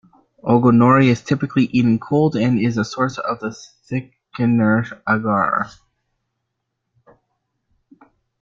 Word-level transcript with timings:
Ogonori 0.43 1.09
is 1.09 1.21
typically 1.21 1.65
eaten 1.65 1.99
cold 1.99 2.35
and 2.35 2.59
is 2.59 2.75
a 2.75 2.83
source 2.83 3.19
of 3.19 3.39
the 3.39 3.51
thickener 3.85 4.83
agar. 5.07 5.69